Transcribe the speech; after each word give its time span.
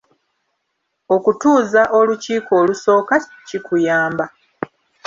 Okutuuza 1.15 1.81
olukiiko 1.99 2.51
olusooka 2.61 3.15
kikuyamba. 3.47 4.25